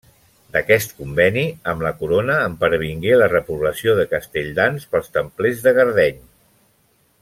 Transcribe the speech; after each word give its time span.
D'aquest 0.53 0.95
conveni 1.01 1.43
amb 1.73 1.85
la 1.87 1.91
corona 1.99 2.39
en 2.47 2.57
pervingué 2.65 3.13
la 3.21 3.29
repoblació 3.35 3.95
de 4.01 4.09
Castelldans 4.17 4.91
pels 4.95 5.17
Templers 5.21 5.67
de 5.69 5.79
Gardeny. 5.81 6.23